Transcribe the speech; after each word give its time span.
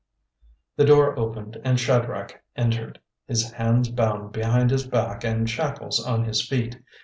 A 0.79 0.83
door 0.85 1.15
opened, 1.19 1.61
and 1.63 1.79
Shadrach 1.79 2.41
entered, 2.55 2.97
his 3.27 3.51
hands 3.51 3.87
bound 3.89 4.31
behind 4.31 4.71
his 4.71 4.87
back 4.87 5.23
and 5.23 5.47
shackles 5.47 6.03
on 6.03 6.23
his 6.25 6.41
feet. 6.41 6.79